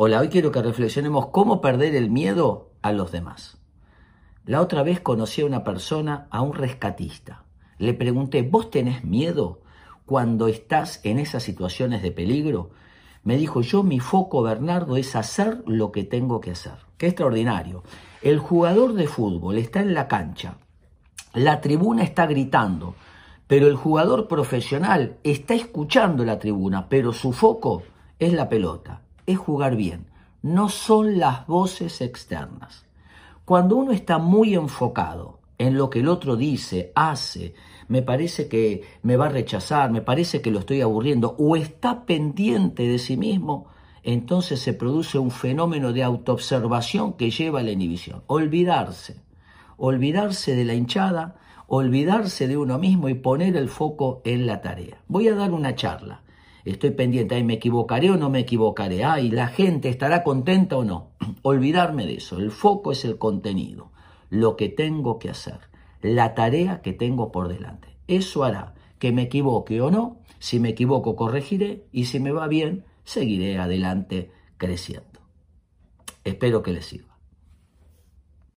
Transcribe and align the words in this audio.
Hola, 0.00 0.20
hoy 0.20 0.28
quiero 0.28 0.52
que 0.52 0.62
reflexionemos 0.62 1.30
cómo 1.30 1.60
perder 1.60 1.96
el 1.96 2.08
miedo 2.08 2.70
a 2.82 2.92
los 2.92 3.10
demás. 3.10 3.58
La 4.44 4.60
otra 4.60 4.84
vez 4.84 5.00
conocí 5.00 5.40
a 5.40 5.46
una 5.46 5.64
persona, 5.64 6.28
a 6.30 6.40
un 6.40 6.54
rescatista. 6.54 7.42
Le 7.78 7.94
pregunté, 7.94 8.42
¿vos 8.42 8.70
tenés 8.70 9.02
miedo 9.02 9.60
cuando 10.06 10.46
estás 10.46 11.00
en 11.02 11.18
esas 11.18 11.42
situaciones 11.42 12.00
de 12.00 12.12
peligro? 12.12 12.70
Me 13.24 13.36
dijo, 13.36 13.60
yo 13.60 13.82
mi 13.82 13.98
foco, 13.98 14.40
Bernardo, 14.40 14.96
es 14.96 15.16
hacer 15.16 15.64
lo 15.66 15.90
que 15.90 16.04
tengo 16.04 16.40
que 16.40 16.52
hacer. 16.52 16.74
Qué 16.96 17.08
extraordinario. 17.08 17.82
El 18.22 18.38
jugador 18.38 18.92
de 18.92 19.08
fútbol 19.08 19.58
está 19.58 19.80
en 19.80 19.94
la 19.94 20.06
cancha, 20.06 20.58
la 21.34 21.60
tribuna 21.60 22.04
está 22.04 22.24
gritando, 22.26 22.94
pero 23.48 23.66
el 23.66 23.74
jugador 23.74 24.28
profesional 24.28 25.16
está 25.24 25.54
escuchando 25.54 26.24
la 26.24 26.38
tribuna, 26.38 26.88
pero 26.88 27.12
su 27.12 27.32
foco 27.32 27.82
es 28.20 28.32
la 28.32 28.48
pelota 28.48 29.02
es 29.28 29.38
jugar 29.38 29.76
bien, 29.76 30.06
no 30.42 30.70
son 30.70 31.18
las 31.18 31.46
voces 31.46 32.00
externas. 32.00 32.86
Cuando 33.44 33.76
uno 33.76 33.92
está 33.92 34.18
muy 34.18 34.54
enfocado 34.54 35.38
en 35.58 35.76
lo 35.76 35.90
que 35.90 36.00
el 36.00 36.08
otro 36.08 36.36
dice, 36.36 36.92
hace, 36.94 37.54
me 37.88 38.00
parece 38.00 38.48
que 38.48 38.84
me 39.02 39.16
va 39.16 39.26
a 39.26 39.30
rechazar, 39.30 39.90
me 39.90 40.00
parece 40.00 40.40
que 40.40 40.50
lo 40.50 40.60
estoy 40.60 40.80
aburriendo, 40.80 41.36
o 41.38 41.56
está 41.56 42.06
pendiente 42.06 42.88
de 42.88 42.98
sí 42.98 43.18
mismo, 43.18 43.66
entonces 44.02 44.60
se 44.60 44.72
produce 44.72 45.18
un 45.18 45.30
fenómeno 45.30 45.92
de 45.92 46.04
autoobservación 46.04 47.12
que 47.12 47.30
lleva 47.30 47.60
a 47.60 47.62
la 47.62 47.72
inhibición. 47.72 48.22
Olvidarse, 48.28 49.20
olvidarse 49.76 50.56
de 50.56 50.64
la 50.64 50.74
hinchada, 50.74 51.36
olvidarse 51.66 52.48
de 52.48 52.56
uno 52.56 52.78
mismo 52.78 53.10
y 53.10 53.14
poner 53.14 53.56
el 53.56 53.68
foco 53.68 54.22
en 54.24 54.46
la 54.46 54.62
tarea. 54.62 55.02
Voy 55.06 55.28
a 55.28 55.34
dar 55.34 55.52
una 55.52 55.74
charla 55.74 56.22
estoy 56.70 56.90
pendiente, 56.90 57.34
ay, 57.34 57.44
me 57.44 57.54
equivocaré 57.54 58.10
o 58.10 58.16
no 58.16 58.30
me 58.30 58.40
equivocaré, 58.40 59.04
ay, 59.04 59.30
la 59.30 59.48
gente 59.48 59.88
estará 59.88 60.22
contenta 60.22 60.76
o 60.76 60.84
no. 60.84 61.10
Olvidarme 61.42 62.06
de 62.06 62.14
eso, 62.14 62.38
el 62.38 62.50
foco 62.50 62.92
es 62.92 63.04
el 63.04 63.18
contenido, 63.18 63.90
lo 64.30 64.56
que 64.56 64.68
tengo 64.68 65.18
que 65.18 65.30
hacer, 65.30 65.58
la 66.02 66.34
tarea 66.34 66.80
que 66.82 66.92
tengo 66.92 67.32
por 67.32 67.48
delante. 67.48 67.96
Eso 68.06 68.44
hará 68.44 68.74
que 68.98 69.12
me 69.12 69.22
equivoque 69.22 69.80
o 69.80 69.90
no, 69.90 70.18
si 70.38 70.60
me 70.60 70.70
equivoco 70.70 71.16
corregiré 71.16 71.84
y 71.92 72.06
si 72.06 72.20
me 72.20 72.32
va 72.32 72.48
bien, 72.48 72.84
seguiré 73.04 73.58
adelante 73.58 74.30
creciendo. 74.56 75.20
Espero 76.24 76.62
que 76.62 76.72
les 76.72 76.86
sirva. 76.86 77.17